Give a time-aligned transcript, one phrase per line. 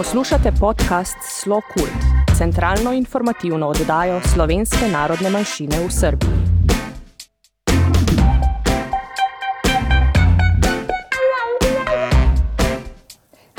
[0.00, 6.30] Poslušate podcast Slo Kult, centralno informativno oddajo slovenske narodne manjšine v Srbiji.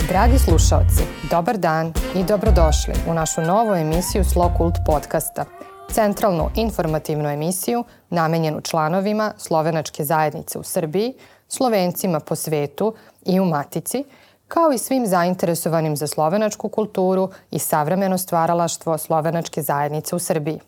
[0.10, 5.46] Dragi slušalci, dobar dan i dobrodošli u našu novu emisiju Slo Kult podcasta,
[5.92, 11.14] centralnu informativnu emisiju namenjenu članovima slovenačke zajednice u Srbiji,
[11.48, 12.94] slovencima po svetu
[13.26, 14.04] i u Matici–
[14.54, 20.60] kao i svim zainteresovanim za slovenačku kulturu i savremeno stvaralaštvo slovenačke zajednice u Srbiji.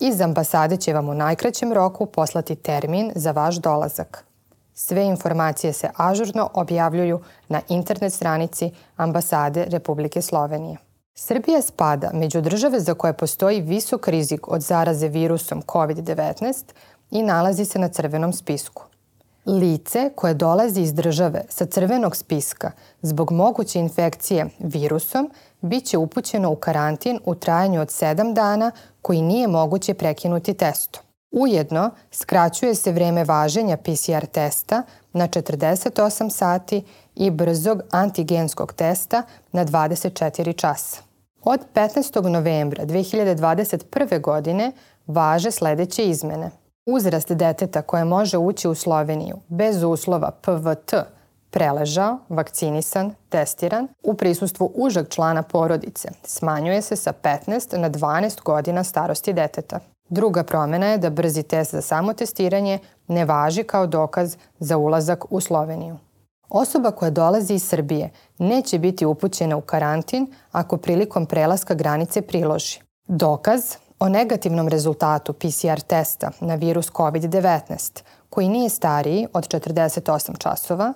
[0.00, 4.24] Iz ambasade će vam u najkraćem roku poslati termin za vaš dolazak.
[4.74, 10.76] Sve informacije se ažurno objavljuju na internet stranici ambasade Republike Slovenije.
[11.14, 16.64] Srbija spada među države za koje postoji visok rizik od zaraze virusom COVID-19
[17.10, 18.95] i nalazi se na crvenom spisku.
[19.46, 22.70] Lice koje dolazi iz države sa crvenog spiska
[23.02, 25.30] zbog moguće infekcije virusom
[25.60, 28.70] biće upućeno u karantin u trajanju od 7 dana
[29.02, 31.02] koji nije moguće prekinuti testom.
[31.30, 39.64] Ujedno, skraćuje se vreme važenja PCR testa na 48 sati i brzog antigenskog testa na
[39.64, 41.02] 24 časa.
[41.42, 42.28] Od 15.
[42.28, 44.20] novembra 2021.
[44.20, 44.72] godine
[45.06, 46.50] važe sledeće izmene–
[46.86, 50.94] Uzrast deteta koje može ući u Sloveniju bez uslova PVT
[51.50, 58.84] preležao, vakcinisan, testiran u prisustvu užeg člana porodice smanjuje se sa 15 na 12 godina
[58.84, 59.80] starosti deteta.
[60.08, 65.40] Druga promena je da brzi test za samotestiranje ne važi kao dokaz za ulazak u
[65.40, 65.96] Sloveniju.
[66.48, 72.80] Osoba koja dolazi iz Srbije neće biti upućena u karantin ako prilikom prelaska granice priloži
[73.08, 80.92] dokaz o negativnom rezultatu PCR testa na virus COVID-19 koji nije stariji od 48 časova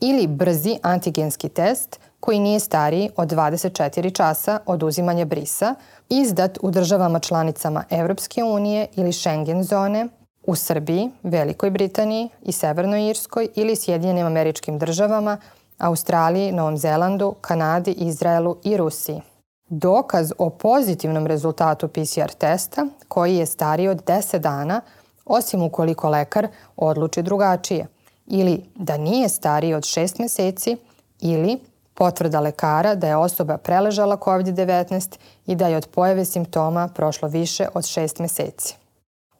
[0.00, 5.74] ili brzi antigenski test koji nije stariji od 24 časa od uzimanja brisa,
[6.08, 10.08] izdat u državama članicama Evropske unije ili Schengen zone,
[10.42, 15.38] u Srbiji, Velikoj Britaniji i Severnoj Irskoj ili Sjedinjenim američkim državama,
[15.78, 19.22] Australiji, Novom Zelandu, Kanadi, Izraelu i Rusiji
[19.68, 24.80] dokaz o pozitivnom rezultatu PCR testa koji je stariji od 10 dana,
[25.24, 27.86] osim ukoliko lekar odluči drugačije,
[28.26, 30.76] ili da nije stariji od 6 meseci,
[31.20, 31.58] ili
[31.94, 37.68] potvrda lekara da je osoba preležala COVID-19 i da je od pojave simptoma prošlo više
[37.74, 38.76] od 6 meseci.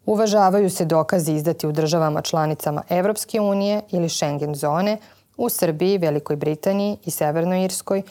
[0.07, 4.99] Uvažavaju se dokazi izdati u državama članicama Evropske unije ili Schengen zone,
[5.37, 8.03] u Srbiji, Velikoj Britaniji i Severnoj Irskoj,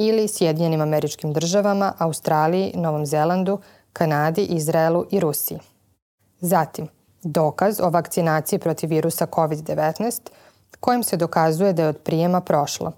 [0.00, 3.58] ili Sjedinjenim američkim državama, Australiji, Novom Zelandu,
[3.92, 5.58] Kanadi, Izraelu i Rusiji.
[6.40, 6.88] Zatim,
[7.22, 10.20] dokaz o vakcinaciji protiv virusa COVID-19
[10.80, 12.92] kojim se dokazuje da je od prijema prošlo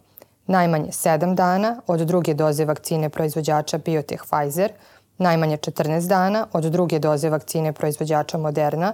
[0.46, 4.72] najmanje 7 dana od druge doze vakcine proizvođača Biotech Pfizer,
[5.19, 8.93] najmanje 14 dana od druge doze vakcine proizvođača Moderna,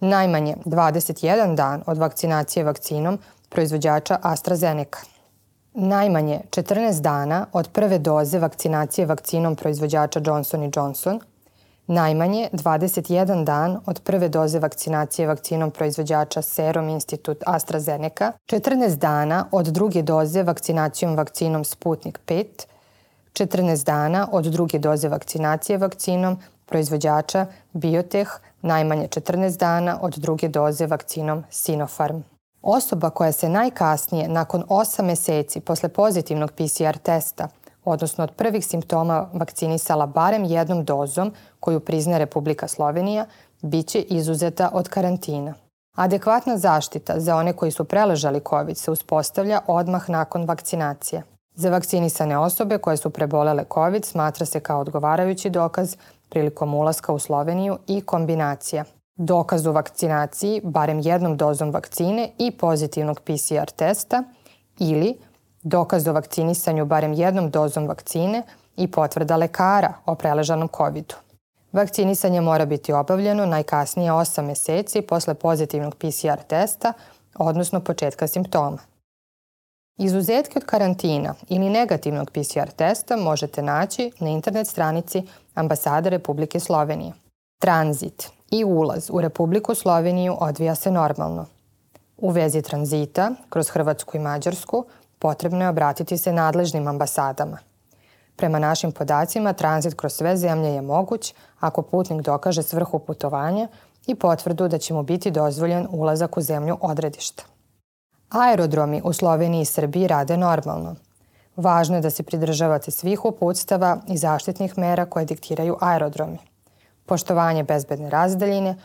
[0.00, 3.18] najmanje 21 dan od vakcinacije vakcinom
[3.48, 5.11] proizvođača AstraZeneca
[5.74, 11.20] najmanje 14 dana od prve doze vakcinacije vakcinom proizvođača Johnson Johnson,
[11.86, 19.66] najmanje 21 dan od prve doze vakcinacije vakcinom proizvođača Serum Institute AstraZeneca, 14 dana od
[19.66, 22.44] druge doze vakcinacijom vakcinom Sputnik 5,
[23.32, 30.86] 14 dana od druge doze vakcinacije vakcinom proizvođača Biotech, najmanje 14 dana od druge doze
[30.86, 32.31] vakcinom Sinopharm.
[32.62, 37.48] Osoba koja se najkasnije, nakon 8 meseci posle pozitivnog PCR testa,
[37.84, 43.26] odnosno od prvih simptoma vakcinisala barem jednom dozom koju prizna Republika Slovenija,
[43.62, 45.54] biće izuzeta od karantina.
[45.96, 51.22] Adekvatna zaštita za one koji su preležali COVID se uspostavlja odmah nakon vakcinacije.
[51.54, 55.96] Za vakcinisane osobe koje su prebolele COVID smatra se kao odgovarajući dokaz
[56.28, 58.84] prilikom ulaska u Sloveniju i kombinacija
[59.16, 64.24] dokaz o vakcinaciji barem jednom dozom vakcine i pozitivnog PCR testa
[64.78, 65.18] ili
[65.62, 68.42] dokaz o vakcinisanju barem jednom dozom vakcine
[68.76, 71.16] i potvrda lekara o preležanom COVID-u.
[71.72, 76.92] Vakcinisanje mora biti obavljeno najkasnije 8 meseci posle pozitivnog PCR testa,
[77.38, 78.78] odnosno početka simptoma.
[79.98, 85.22] Izuzetke od karantina ili negativnog PCR testa možete naći na internet stranici
[85.54, 87.21] Ambasade Republike Slovenije.
[87.62, 91.46] Tranzit i ulaz u Republiku Sloveniju odvija se normalno.
[92.16, 94.84] U vezi tranzita, kroz Hrvatsku i Mađarsku,
[95.18, 97.58] potrebno je obratiti se nadležnim ambasadama.
[98.36, 103.68] Prema našim podacima, tranzit kroz sve zemlje je moguć ako putnik dokaže svrhu putovanja
[104.06, 107.44] i potvrdu da će mu biti dozvoljen ulazak u zemlju odredišta.
[108.30, 110.94] Aerodromi u Sloveniji i Srbiji rade normalno.
[111.56, 116.51] Važno je da se pridržavate svih uputstava i zaštitnih mera koje diktiraju aerodromi.
[117.06, 118.76] Poštovanje bezbedne razdaljine,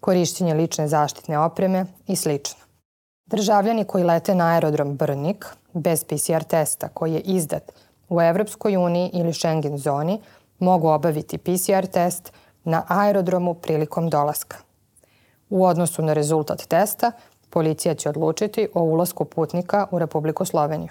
[0.00, 2.30] korišćenje lične zaštitne opreme i sl.
[3.26, 7.72] Državljani koji lete na aerodrom Brnik bez PCR testa koji je izdat
[8.08, 10.20] u Evropskoj uniji ili Schengen zoni
[10.58, 12.32] mogu obaviti PCR test
[12.64, 14.56] na aerodromu prilikom dolaska.
[15.50, 17.12] U odnosu na rezultat testa,
[17.50, 20.90] policija će odlučiti o ulasku putnika u Republiku Sloveniju.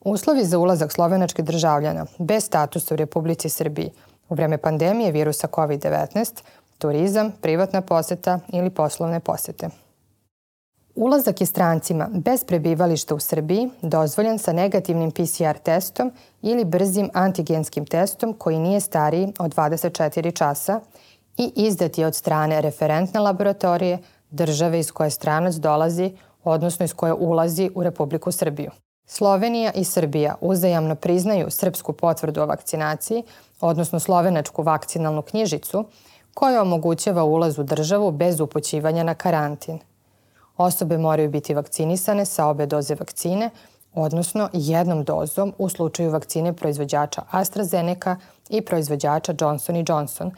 [0.00, 3.90] Uslovi za ulazak slovenačkih državljana bez statusa u Republici Srbiji
[4.28, 6.42] u vreme pandemije virusa COVID-19,
[6.78, 9.68] turizam, privatna poseta ili poslovne posete.
[10.94, 16.12] Ulazak je strancima bez prebivališta u Srbiji dozvoljen sa negativnim PCR testom
[16.42, 20.80] ili brzim antigenskim testom koji nije stariji od 24 časa
[21.36, 23.98] i izdat je od strane referentne laboratorije
[24.30, 26.12] države iz koje stranac dolazi,
[26.44, 28.70] odnosno iz koje ulazi u Republiku Srbiju.
[29.06, 33.22] Slovenija i Srbija uzajamno priznaju srpsku potvrdu o vakcinaciji,
[33.60, 35.84] odnosno slovenačku vakcinalnu knjižicu,
[36.34, 39.78] koja omogućava ulaz u državu bez upućivanja na karantin.
[40.56, 43.50] Osobe moraju biti vakcinisane sa obe doze vakcine,
[43.94, 48.16] odnosno jednom dozom u slučaju vakcine proizvođača AstraZeneca
[48.48, 50.30] i proizvođača Johnson Johnson,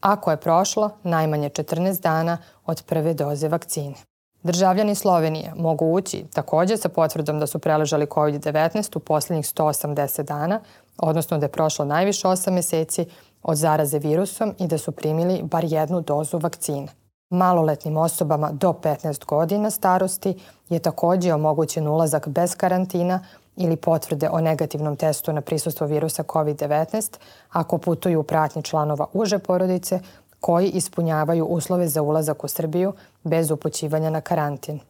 [0.00, 4.13] ako je prošlo najmanje 14 dana od prve doze vakcine.
[4.44, 10.60] Državljani Slovenije mogu ući takođe sa potvrdom da su preležali COVID-19 u poslednjih 180 dana,
[10.98, 13.06] odnosno da je prošlo najviše 8 meseci
[13.42, 16.88] od zaraze virusom i da su primili bar jednu dozu vakcine.
[17.30, 20.34] Maloletnim osobama do 15 godina starosti
[20.68, 23.20] je takođe omogućen ulazak bez karantina
[23.56, 27.18] ili potvrde o negativnom testu na prisustvo virusa COVID-19
[27.50, 30.00] ako putuju u pratnji članova uže porodice
[30.44, 32.92] koji ispunjavaju uslove za ulazak u Srbiju
[33.22, 34.80] bez upućivanja na karantin.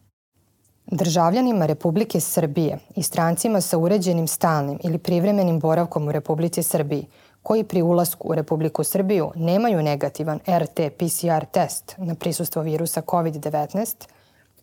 [0.85, 7.07] Državljanima Republike Srbije i strancima sa uređenim stalnim ili privremenim boravkom u Republici Srbiji
[7.43, 14.07] koji pri ulasku u Republiku Srbiju nemaju negativan RT-PCR test na prisustvo virusa COVID-19,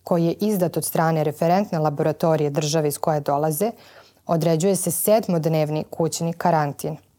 [0.04, 3.70] koji je izdat od strane referentne laboratorije države iz koje dolaze,
[4.26, 6.96] određuje se sedmodnevni kućni karantin–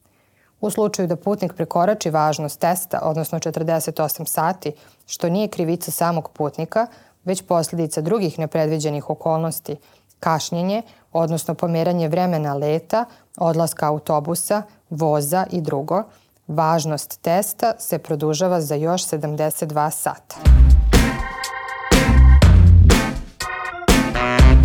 [0.63, 4.72] U slučaju da putnik prekorači važnost testa, odnosno 48 sati,
[5.05, 6.88] što nije krivica samog putnika,
[7.24, 9.75] već posljedica drugih nepredviđenih okolnosti,
[10.20, 10.82] kašnjenje,
[11.13, 13.05] odnosno pomeranje vremena leta,
[13.38, 16.03] odlaska autobusa, voza i drugo,
[16.48, 20.36] važnost testa se produžava za još 72 sata.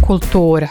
[0.06, 0.68] Kultura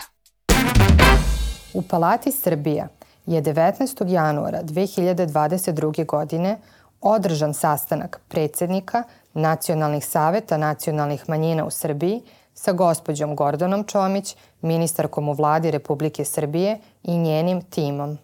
[1.74, 2.88] U Palati Srbija
[3.27, 4.10] je 19.
[4.10, 6.05] januara 2022.
[6.05, 6.57] godine
[7.01, 9.03] održan sastanak predsednika
[9.34, 12.22] Nacionalnih saveta nacionalnih manjina u Srbiji
[12.53, 18.17] sa gospođom Gordonom Čomić, ministarkom u vladi Republike Srbije i njenim timom.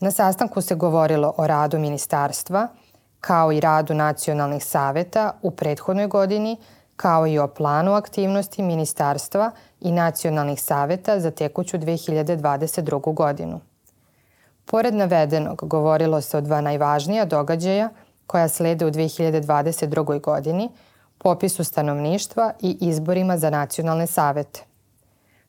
[0.00, 2.68] Na sastanku se govorilo o radu ministarstva,
[3.20, 6.56] kao i radu nacionalnih saveta u prethodnoj godini,
[6.96, 13.14] kao i o planu aktivnosti ministarstva i nacionalnih saveta za tekuću 2022.
[13.14, 13.60] godinu.
[14.64, 17.90] Pored navedenog, govorilo se o dva najvažnija događaja
[18.26, 20.20] koja slede u 2022.
[20.20, 20.68] godini,
[21.18, 24.64] popisu stanovništva i izborima za nacionalne savete.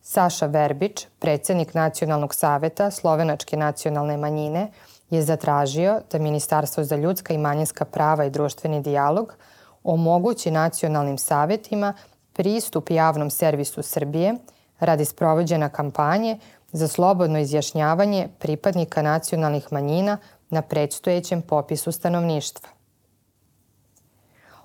[0.02, 4.72] Saša Verbić, predsednik Nacionalnog saveta Slovenačke nacionalne manjine,
[5.10, 9.36] je zatražio da Ministarstvo za ljudska i manjinska prava i društveni dijalog
[9.84, 11.94] omogući nacionalnim savetima
[12.34, 14.36] pristup javnom servisu Srbije
[14.80, 16.40] radi sprovođena kampanje
[16.74, 20.18] za slobodno izjašnjavanje pripadnika nacionalnih manjina
[20.50, 22.70] na predstojećem popisu stanovništva.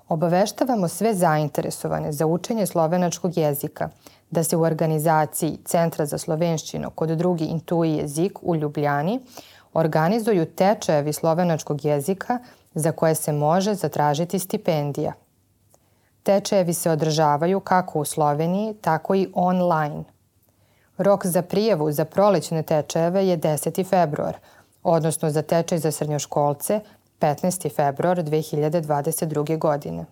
[0.07, 3.89] Obaveštavamo sve zainteresovane za učenje slovenačkog jezika
[4.31, 9.19] da se u organizaciji Centra za slovenščinu kod drugi intuji jezik u Ljubljani
[9.73, 12.39] organizuju tečajevi slovenačkog jezika
[12.73, 15.13] za koje se može zatražiti stipendija.
[16.23, 20.03] Tečajevi se održavaju kako u Sloveniji, tako i online.
[20.99, 23.89] Rok za prijavu za prolećne tečajeve je 10.
[23.89, 24.37] februar,
[24.83, 26.79] odnosno za tečaj za srednjoškolce
[27.19, 27.75] 15.
[27.75, 29.57] februar 2022.
[29.57, 30.05] godine.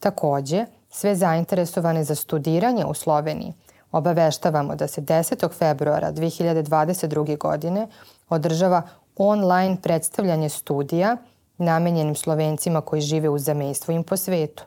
[0.00, 3.52] Takođe, sve zainteresovane za studiranje u Sloveniji
[3.92, 5.52] obaveštavamo da se 10.
[5.52, 7.38] februara 2022.
[7.38, 7.88] godine
[8.28, 8.82] održava
[9.16, 11.16] online predstavljanje studija
[11.58, 14.64] namenjenim Slovencima koji žive u zamejstvu im po svetu.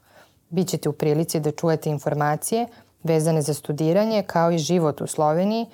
[0.49, 2.67] Bićete u prilici da čujete informacije
[3.03, 5.65] vezane za studiranje kao i život u Sloveniji.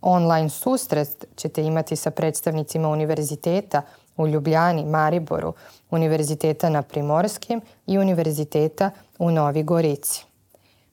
[0.00, 3.82] Online susret ćete imati sa predstavnicima univerziteta
[4.16, 5.52] u Ljubljani, Mariboru,
[5.90, 10.24] Univerziteta na Primorskim i Univerziteta u Novi Gorici.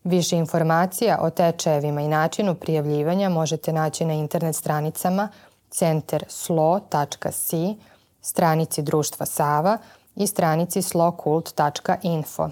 [0.03, 5.29] Više informacija o tečajevima i načinu prijavljivanja možete naći na internet stranicama
[5.69, 7.75] centerslo.si,
[8.21, 9.77] stranici Društva Sava
[10.15, 12.49] i stranici slokult.info.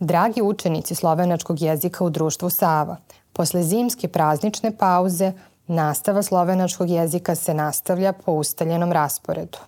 [0.00, 2.96] Dragi učenici slovenačkog jezika u Društvu Sava,
[3.32, 5.32] posle zimske praznične pauze,
[5.66, 9.58] nastava slovenačkog jezika se nastavlja po ustaljenom rasporedu.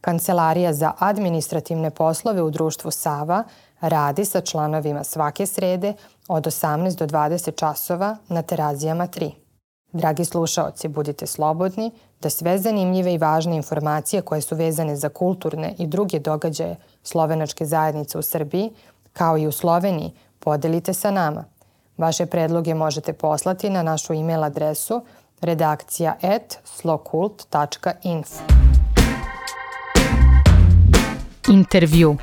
[0.00, 3.44] Kancelarija za administrativne poslove u društvu Sava
[3.80, 5.94] radi sa članovima svake srede
[6.28, 9.30] od 18 do 20 časova na terazijama 3.
[9.92, 15.74] Dragi slušaoci, budite slobodni da sve zanimljive i važne informacije koje su vezane za kulturne
[15.78, 18.70] i druge događaje slovenačke zajednice u Srbiji,
[19.12, 21.44] kao i u Sloveniji, podelite sa nama.
[21.98, 25.04] Vaše predloge možete poslati na našu e-mail adresu
[25.40, 28.42] redakcija at slokult.info.
[31.48, 32.16] Intervju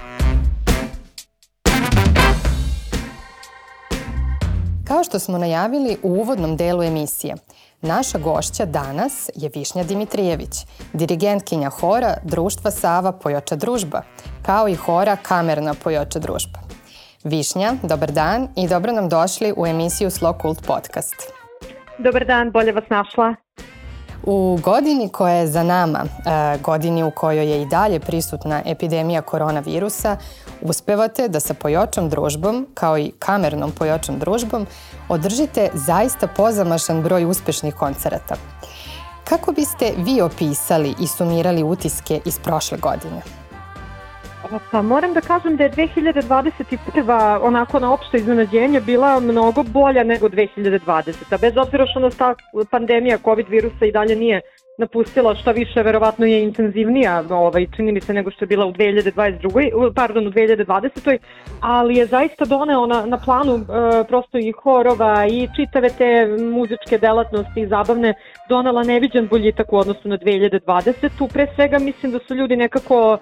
[4.88, 7.36] Kao što smo najavili u uvodnom delu emisije,
[7.82, 14.02] naša gošća danas je Višnja Dimitrijević, dirigentkinja hora Društva Sava Pojoča družba,
[14.42, 16.67] kao i hora Kamerna Pojoča družba.
[17.24, 21.16] Višnja, dobar dan i dobro nam došli u emisiju Slow Cult Podcast.
[21.98, 23.36] Dobar dan, bolje vas našla.
[24.24, 29.22] U godini koja je za nama, e, godini u kojoj je i dalje prisutna epidemija
[29.22, 30.18] koronavirusa,
[30.62, 34.68] uspevate da sa pojočom družbom, kao i kamernom pojočom družbom,
[35.10, 38.36] održite zaista pozamašan broj uspešnih koncerata.
[39.24, 43.47] Kako biste vi opisali i sumirali utiske iz prošle godine?
[44.72, 47.40] Pa moram da kažem da je 2021.
[47.42, 51.40] onako na opšte iznenađenje bila mnogo bolja nego 2020.
[51.42, 52.36] Bez obzira što nas ta
[52.72, 54.42] pandemija COVID virusa i dalje nije
[54.78, 57.68] napustila šta više, verovatno je intenzivnija, ovaj,
[58.02, 59.94] se, nego što je bila u 2022.
[59.94, 61.18] pardon, u 2020.
[61.62, 66.98] ali je zaista doneo na, na planu e, prosto i horova i čitave te muzičke
[66.98, 68.14] delatnosti i zabavne
[68.50, 71.34] donala neviđen boljitak u odnosu na 2020.
[71.34, 73.18] Pre svega mislim da su ljudi nekako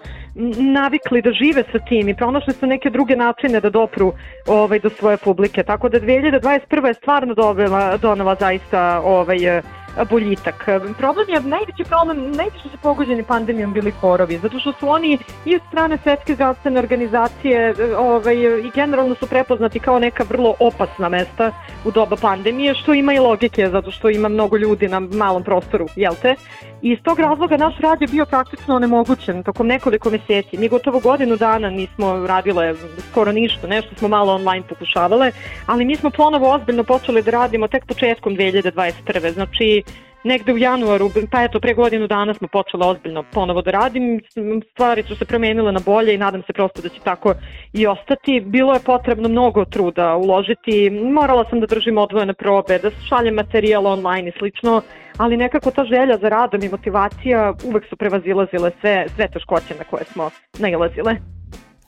[0.74, 4.14] navikli da žive sa tim i pronašli su neke druge načine da dopru
[4.48, 5.64] ovaj, do svoje publike.
[5.64, 6.86] Tako da 2021.
[6.86, 9.38] je stvarno dobila, donala zaista ovaj,
[10.04, 10.70] boljitak.
[10.98, 15.56] Problem je, najveći problem, najviše su pogođeni pandemijom bili horovi, zato što su oni i
[15.56, 21.52] od strane Svetske zdravstvene organizacije ovaj, i generalno su prepoznati kao neka vrlo opasna mesta
[21.86, 25.86] u doba pandemije, što ima i logike, zato što ima mnogo ljudi na malom prostoru,
[25.96, 26.36] jel te?
[26.86, 30.58] I iz tog razloga naš rad je bio praktično onemogućen tokom nekoliko meseci.
[30.58, 32.74] Mi gotovo godinu dana nismo radile
[33.12, 35.32] skoro ništa, nešto smo malo online pokušavale,
[35.66, 39.34] ali mi smo ponovo ozbiljno počeli da radimo tek početkom 2021.
[39.34, 39.84] Znači,
[40.26, 44.22] negde u januaru, pa eto, pre godinu dana smo počela ozbiljno ponovo da radim,
[44.72, 47.34] stvari su se promenile na bolje i nadam se prosto da će tako
[47.74, 48.40] i ostati.
[48.46, 53.88] Bilo je potrebno mnogo truda uložiti, morala sam da držim odvojene probe, da šaljem materijal
[53.88, 54.82] online i slično,
[55.18, 59.84] ali nekako ta želja za radom i motivacija uvek su prevazilazile sve, sve teškoće na
[59.84, 60.30] koje smo
[60.60, 61.35] nailazile.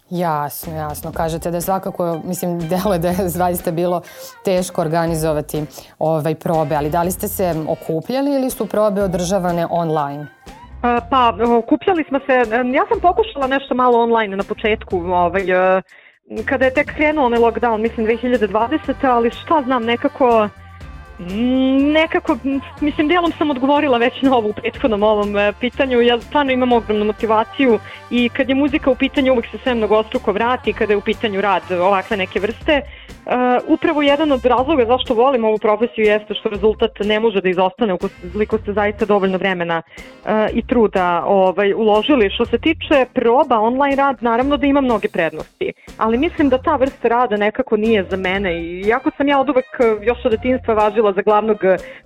[0.09, 1.11] Jasno, jasno.
[1.11, 4.01] Kažete da svakako, mislim, delo da je zaista bilo
[4.45, 5.63] teško organizovati
[5.99, 10.27] ovaj probe, ali da li ste se okupljali ili su probe održavane online?
[11.09, 12.33] Pa, okupljali smo se,
[12.73, 15.43] ja sam pokušala nešto malo online na početku, ovaj,
[16.45, 19.07] kada je tek krenuo onaj lockdown, mislim 2020.
[19.09, 20.49] ali šta znam, nekako
[21.93, 22.37] nekako,
[22.81, 26.01] mislim, dijelom sam odgovorila već na ovu prethodnom ovom e, pitanju.
[26.01, 30.31] Ja stvarno imam ogromnu motivaciju i kad je muzika u pitanju uvek se sve mnogostruko
[30.31, 32.81] vrati, kada je u pitanju rad ovakve neke vrste.
[33.27, 33.33] Uh,
[33.67, 37.93] upravo jedan od razloga zašto volim ovu profesiju jeste što rezultat ne može da izostane
[37.93, 42.29] ukoliko ste zaista dovoljno vremena uh, i truda ovaj, uložili.
[42.29, 46.75] Što se tiče proba online rad, naravno da ima mnoge prednosti, ali mislim da ta
[46.75, 49.65] vrsta rada nekako nije za mene i jako sam ja od uvek
[50.01, 51.57] još od detinstva važila za glavnog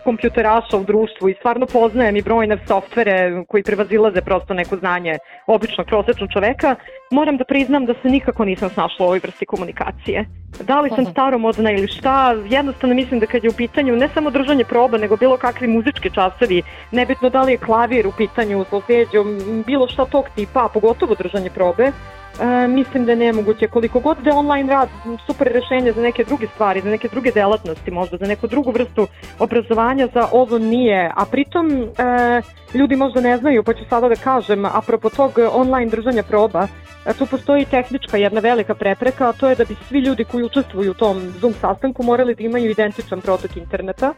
[0.03, 5.17] kompjuteraša u društvu i stvarno poznajem i brojne softvere koji prevazilaze prosto neko znanje
[5.48, 6.75] običnog prosečnog čoveka,
[7.12, 10.25] moram da priznam da se nikako nisam snašla u ovoj vrsti komunikacije.
[10.67, 14.29] Da li sam staromodna ili šta, jednostavno mislim da kad je u pitanju ne samo
[14.29, 19.24] držanje proba, nego bilo kakvi muzički časovi, nebitno da li je klavir u pitanju, solfeđo,
[19.65, 21.91] bilo šta tog tipa, pogotovo držanje probe,
[22.41, 23.67] E, mislim da je nemoguće.
[23.67, 24.89] Koliko god da je online rad
[25.25, 29.07] super rešenje za neke druge stvari, za neke druge delatnosti, možda za neku drugu vrstu
[29.39, 31.12] obrazovanja, za ovo nije.
[31.15, 32.41] A pritom e,
[32.74, 36.67] ljudi možda ne znaju, pa ću sada da kažem, apropo tog online držanja proba,
[37.05, 40.43] e, tu postoji tehnička jedna velika prepreka, a to je da bi svi ljudi koji
[40.43, 44.13] učestvuju u tom Zoom sastanku morali da imaju identičan protok interneta.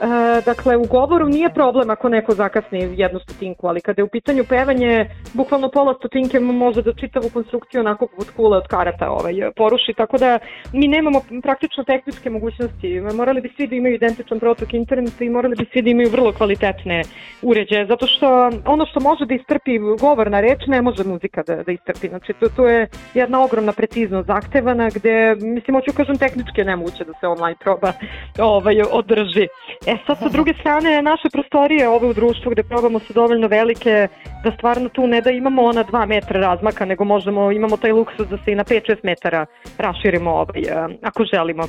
[0.00, 4.08] E, dakle, u govoru nije problem ako neko zakasni jednu stotinku, ali kada je u
[4.08, 9.34] pitanju pevanje, bukvalno pola stotinke može da čitavu konstrukciju onako poput kule od karata ovaj,
[9.56, 10.38] poruši, tako da
[10.72, 13.00] mi nemamo praktično tehničke mogućnosti.
[13.00, 16.32] Morali bi svi da imaju identičan protok interneta i morali bi svi da imaju vrlo
[16.32, 17.02] kvalitetne
[17.42, 21.62] uređaje, zato što ono što može da istrpi govor na reč, ne može muzika da,
[21.62, 22.08] da istrpi.
[22.08, 27.04] Znači, to, to je jedna ogromna preciznost zahtevana gde, mislim, hoću kažem, tehnički je nemoguće
[27.04, 27.92] da se online proba
[28.38, 29.48] ovaj, održi.
[29.88, 34.08] E sad sa druge strane naše prostorije ove u društvu gde probamo su dovoljno velike
[34.44, 38.28] da stvarno tu ne da imamo ona 2 metra razmaka nego možemo, imamo taj luksus
[38.28, 39.46] da se i na 5-6 metara
[39.78, 41.64] raširimo ovaj, e, ako želimo.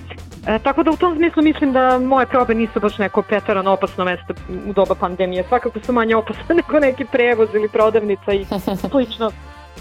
[0.47, 4.05] E, tako da u tom smislu mislim da moje probe nisu baš neko pretarano opasno
[4.05, 4.33] mesto
[4.69, 5.43] u doba pandemije.
[5.43, 8.45] Svakako su manje opasne nego neki prevoz ili prodavnica i
[8.91, 9.31] slično.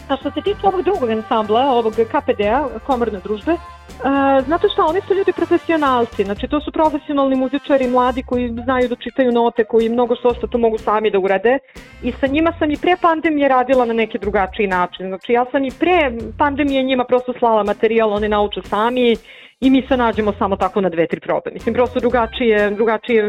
[0.08, 3.56] A što se tiče ovog drugog ansambla, ovog KPD-a, komorne družbe,
[3.88, 8.88] Uh, znate šta, oni su ljudi profesionalci, znači to su profesionalni muzičari, mladi koji znaju
[8.88, 11.58] da čitaju note, koji mnogo što što to mogu sami da urade.
[12.02, 15.64] I sa njima sam i pre pandemije radila na neki drugačiji način, znači ja sam
[15.64, 19.16] i pre pandemije njima prosto slala materijal, oni nauče sami
[19.60, 21.50] i mi se nađemo samo tako na dve, tri probe.
[21.52, 23.22] Mislim, prosto drugačije, drugačije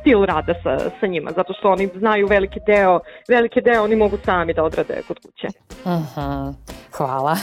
[0.00, 4.16] stil rada sa, sa njima, zato što oni znaju veliki deo, veliki deo oni mogu
[4.24, 5.48] sami da odrade kod kuće.
[5.84, 6.54] -huh.
[6.92, 7.36] Hvala.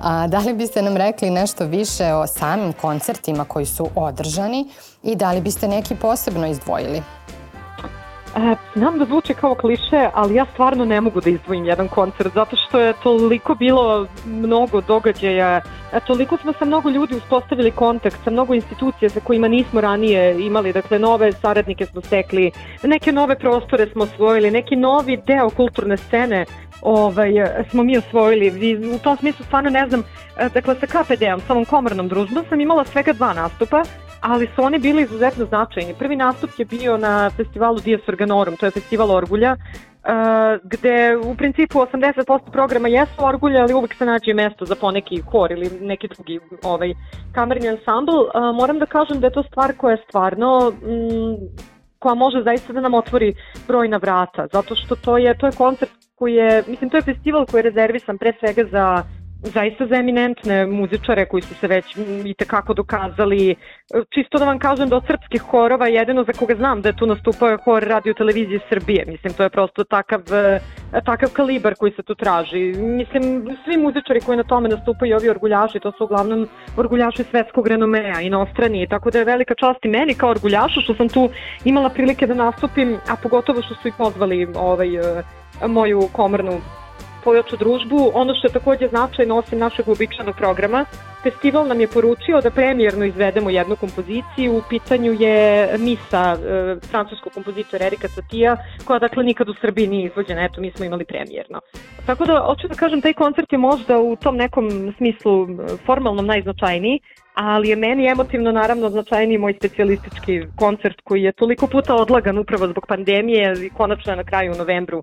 [0.00, 4.64] A, da li biste nam rekli nešto više o samim koncertima koji su održani
[5.02, 7.02] i da li biste neki posebno izdvojili?
[8.36, 12.34] E, znam da zvuči kao kliše, ali ja stvarno ne mogu da izdvojim jedan koncert,
[12.34, 15.60] zato što je toliko bilo mnogo događaja,
[15.92, 20.46] e, toliko smo sa mnogo ljudi uspostavili kontakt, sa mnogo institucija sa kojima nismo ranije
[20.46, 22.50] imali, dakle nove saradnike smo stekli,
[22.82, 26.44] neke nove prostore smo osvojili, neki novi deo kulturne scene
[26.82, 27.30] ovaj,
[27.70, 28.76] smo mi osvojili.
[28.94, 30.02] U tom smislu stvarno ne znam,
[30.38, 33.82] e, dakle sa KPD-om, sa ovom komornom družbom sam imala svega dva nastupa,
[34.28, 35.94] ali su oni bili izuzetno značajni.
[35.98, 39.56] Prvi nastup je bio na festivalu Dias Organorum, to je festival Orgulja,
[40.06, 40.12] Uh,
[40.64, 45.52] gde u principu 80% programa jesu orgulje, ali uvek se nađe mesto za poneki hor
[45.52, 46.94] ili neki drugi ovaj,
[47.32, 48.10] kamerni ansambl.
[48.12, 51.34] Uh, moram da kažem da je to stvar koja je stvarno mm,
[51.98, 53.34] koja može zaista da nam otvori
[53.68, 57.46] brojna vrata, zato što to je, to je koncert koji je, mislim, to je festival
[57.46, 59.02] koji je rezervisan pre svega za
[59.42, 63.54] zaista za eminentne muzičare koji su se već i tekako dokazali.
[64.14, 67.06] Čisto da vam kažem da od srpskih horova jedino za koga znam da je tu
[67.06, 69.04] nastupao je hor radio televizije Srbije.
[69.06, 70.20] Mislim, to je prosto takav,
[71.04, 72.72] takav kalibar koji se tu traži.
[72.72, 78.20] Mislim, svi muzičari koji na tome nastupaju ovi orguljaši, to su uglavnom orguljaši svetskog renomea,
[78.20, 81.28] inostrani, tako da je velika čast i meni kao orguljašu što sam tu
[81.64, 84.88] imala prilike da nastupim, a pogotovo što su i pozvali ovaj,
[85.66, 86.60] moju komornu
[87.26, 87.98] pojaču družbu.
[88.14, 90.84] Ono što je takođe značajno osim našeg uobičajenog programa,
[91.22, 94.56] festival nam je poručio da premijerno izvedemo jednu kompoziciju.
[94.58, 95.36] U pitanju je
[95.78, 100.70] misa e, francuskog kompozitora Erika Satija, koja dakle nikad u Srbiji nije izvođena, eto mi
[100.70, 101.60] smo imali premijerno.
[102.06, 105.46] Tako da, hoću da kažem, taj koncert je možda u tom nekom smislu
[105.86, 107.00] formalnom najznačajniji,
[107.34, 112.66] ali je meni emotivno naravno značajniji moj specijalistički koncert koji je toliko puta odlagan upravo
[112.66, 115.02] zbog pandemije i konačno je na kraju u novembru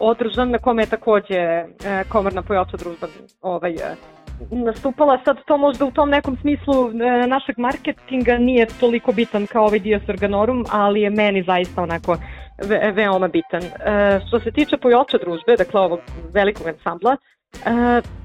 [0.00, 1.66] održan na kome je takođe e,
[2.08, 3.06] komorna pojača družba
[3.40, 3.96] ovaj, e,
[4.50, 5.18] nastupala.
[5.24, 9.78] Sad to možda u tom nekom smislu e, našeg marketinga nije toliko bitan kao ovaj
[9.78, 12.16] Dios Organorum, ali je meni zaista onako
[12.68, 13.62] ve, veoma bitan.
[14.28, 16.00] Što se tiče pojača družbe, dakle ovog
[16.34, 17.16] velikog ansambla,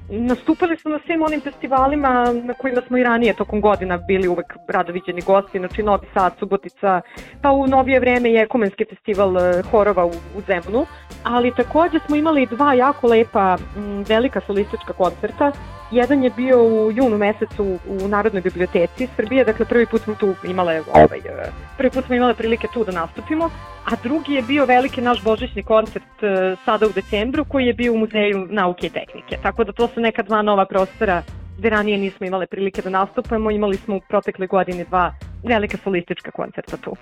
[0.08, 4.54] Nastupali smo na svim onim festivalima na kojima smo i ranije tokom godina bili uvek
[4.68, 7.00] radoviđeni gosti, znači Novi Sad, Subotica,
[7.42, 10.86] pa u novije vreme i ekumenski festival e, horova u, u Zemunu,
[11.24, 15.52] ali takođe smo imali dva jako lepa m, velika solistička koncerta.
[15.90, 20.34] Jedan je bio u junu mesecu u Narodnoj biblioteci Srbije, dakle prvi put smo tu
[20.44, 23.50] imale ovaj, e, prvi put smo imale prilike tu da nastupimo,
[23.84, 27.92] a drugi je bio veliki naš božićni koncert e, sada u decembru koji je bio
[27.92, 29.36] u Muzeju nauke i tehnike.
[29.42, 31.22] Tako da to su neka dva nova prostora
[31.58, 36.30] gde ranije nismo imale prilike da nastupamo, imali smo u protekle godine dva velika solistička
[36.30, 36.96] koncerta tu.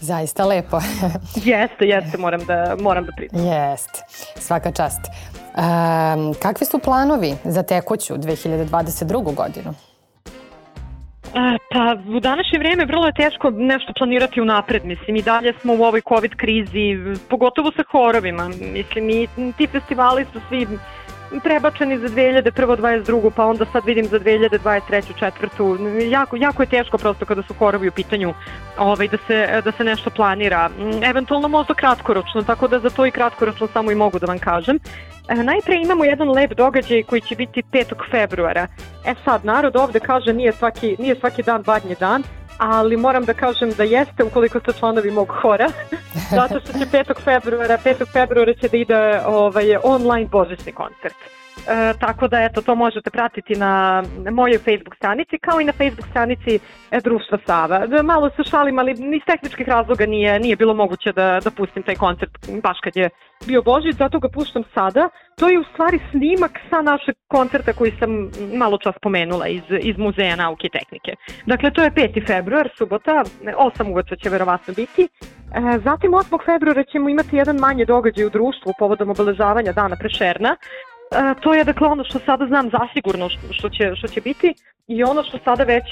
[0.00, 0.78] Zaista lepo.
[1.44, 3.46] jeste, jeste, moram da, moram da priznam.
[3.46, 3.98] Jeste,
[4.36, 5.00] svaka čast.
[5.00, 9.34] Um, kakvi su planovi za tekuću 2022.
[9.34, 9.74] godinu?
[11.72, 15.74] Pa u današnje vreme vrlo je teško nešto planirati u napred, mislim i dalje smo
[15.74, 20.66] u ovoj covid krizi, pogotovo sa horovima, mislim i ti festivali su svi
[21.40, 23.30] prebačeni za 2021.
[23.36, 25.18] pa onda sad vidim za 2023.
[25.18, 25.78] četvrtu.
[26.10, 28.34] Jako, jako je teško prosto kada su horovi u pitanju
[28.78, 30.70] ovaj, da, se, da se nešto planira.
[31.02, 34.78] Eventualno možda kratkoročno, tako da za to i kratkoročno samo i mogu da vam kažem.
[35.28, 37.94] E, najpre imamo jedan lep događaj koji će biti 5.
[38.10, 38.66] februara.
[39.04, 42.22] E sad, narod ovde kaže nije svaki, nije svaki dan badnji dan,
[42.58, 45.68] ali moram da kažem da jeste ukoliko ste članovi mog hora,
[46.38, 47.20] zato što će 5.
[47.24, 48.12] februara, 5.
[48.12, 51.41] februara će da ide ovaj, online božićni koncert.
[51.68, 56.08] E, tako da eto to možete pratiti na mojoj Facebook stranici kao i na Facebook
[56.10, 56.58] stranici
[56.90, 57.86] e, Društva Sava.
[57.86, 61.82] Da, malo se šalim, ali iz tehničkih razloga nije, nije bilo moguće da, da pustim
[61.82, 62.30] taj koncert
[62.62, 63.10] baš kad je
[63.46, 65.08] bio Božić, zato ga puštam sada.
[65.38, 69.98] To je u stvari snimak sa našeg koncerta koji sam malo čas pomenula iz, iz
[69.98, 71.12] Muzeja nauke i tehnike.
[71.46, 72.26] Dakle, to je 5.
[72.26, 75.02] februar, subota, 8 uveca će verovatno biti.
[75.02, 76.44] E, zatim 8.
[76.44, 80.56] februara ćemo imati jedan manje događaj u društvu povodom obeležavanja dana Prešerna.
[81.14, 84.54] E, to je dakle ono što sada znam zasigurno što, će, što će biti
[84.88, 85.84] i ono što sada već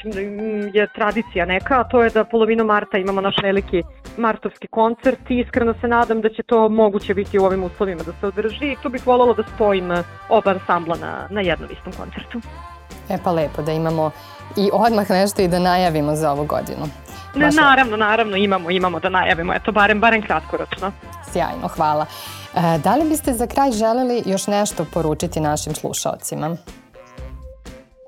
[0.75, 3.83] je tradicija neka, a to je da polovinom marta imamo naš veliki
[4.17, 8.13] martovski koncert i iskreno se nadam da će to moguće biti u ovim uslovima da
[8.13, 9.91] se održi i tu bih voljela da spojim
[10.29, 12.41] oba ansambla na, na jednom istom koncertu.
[13.11, 14.11] E pa lepo da imamo
[14.57, 16.87] i odmah nešto i da najavimo za ovu godinu.
[17.35, 20.93] Ne, naravno, naravno imamo, imamo da najavimo, eto barem, barem kratkoročno.
[21.33, 22.07] Sjajno, hvala.
[22.55, 26.57] E, da li biste za kraj želeli još nešto poručiti našim slušalcima?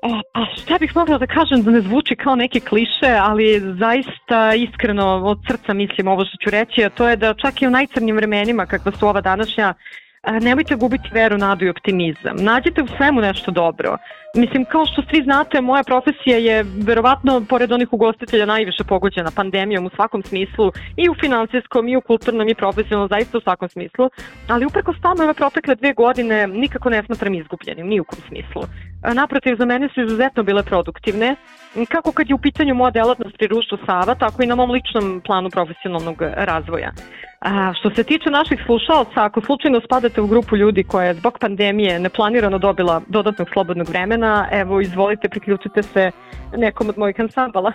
[0.03, 4.53] E, pa šta bih mogla da kažem da ne zvuči kao neke kliše, ali zaista
[4.53, 7.71] iskreno od srca mislim ovo što ću reći, a to je da čak i u
[7.71, 9.73] najcrnjim vremenima kakva su ova današnja,
[10.41, 12.35] nemojte gubiti veru, nadu i optimizam.
[12.35, 13.97] Nađite u svemu nešto dobro.
[14.35, 19.85] Mislim, kao što svi znate, moja profesija je verovatno, pored onih ugostitelja, najviše pogođena pandemijom
[19.85, 24.09] u svakom smislu, i u finansijskom, i u kulturnom, i profesionalnom, zaista u svakom smislu.
[24.47, 28.61] Ali upreko stano ove protekle dve godine nikako ne smatram izgubljenim, ni u kom smislu.
[29.13, 31.35] Naprotiv, za mene su izuzetno bile produktivne,
[31.89, 35.21] kako kad je u pitanju moja delatnost pri Ruštu Sava, tako i na mom ličnom
[35.25, 36.91] planu profesionalnog razvoja.
[37.43, 41.37] A, što se tiče naših slušalca, ako slučajno spadate u grupu ljudi koja je zbog
[41.39, 46.11] pandemije neplanirano dobila dodatnog slobodnog vremena, evo izvolite, priključite se
[46.57, 47.71] nekom od mojih ansambala.